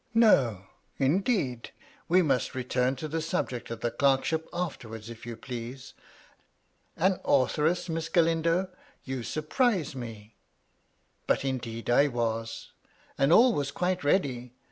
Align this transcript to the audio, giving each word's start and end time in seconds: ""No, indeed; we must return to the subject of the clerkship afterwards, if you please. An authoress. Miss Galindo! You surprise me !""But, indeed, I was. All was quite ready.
""No, 0.15 0.65
indeed; 0.97 1.69
we 2.09 2.23
must 2.23 2.55
return 2.55 2.95
to 2.95 3.07
the 3.07 3.21
subject 3.21 3.69
of 3.69 3.81
the 3.81 3.91
clerkship 3.91 4.49
afterwards, 4.51 5.11
if 5.11 5.27
you 5.27 5.37
please. 5.37 5.93
An 6.97 7.19
authoress. 7.23 7.87
Miss 7.87 8.09
Galindo! 8.09 8.69
You 9.03 9.21
surprise 9.21 9.95
me 9.95 10.33
!""But, 11.27 11.45
indeed, 11.45 11.87
I 11.87 12.07
was. 12.07 12.71
All 13.19 13.53
was 13.53 13.69
quite 13.69 14.03
ready. 14.03 14.53